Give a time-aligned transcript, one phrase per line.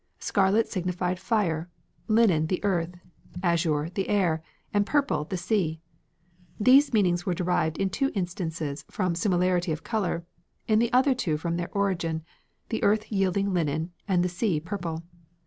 [0.17, 1.69] Scarlet signified fire;
[2.07, 2.95] linen, the earth;
[3.43, 4.41] azure, the air;
[4.73, 5.79] and purple, the sea.
[6.59, 10.25] These meanings were derived in two instances from similarity of colour:
[10.67, 12.23] in the other two from their origin,
[12.69, 15.03] the earth yielding linen and the sea purple.